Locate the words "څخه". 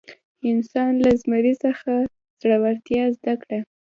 1.65-1.91